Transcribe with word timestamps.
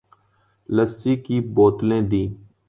لسی 0.75 1.13
کی 1.25 1.37
بوتلیں 1.55 2.01
دی۔ 2.11 2.23